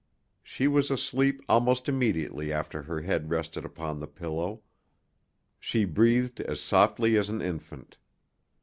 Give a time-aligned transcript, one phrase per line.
[0.41, 4.63] She was asleep almost immediately after her head rested Upon the pillow.
[5.59, 7.97] She breathed as softly as an infant.